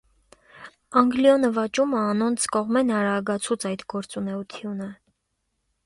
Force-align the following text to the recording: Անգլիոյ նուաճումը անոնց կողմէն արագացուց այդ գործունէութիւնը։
Անգլիոյ 1.01 1.35
նուաճումը 1.41 1.99
անոնց 2.13 2.47
կողմէն 2.57 2.91
արագացուց 3.03 3.69
այդ 3.73 3.85
գործունէութիւնը։ 3.95 4.91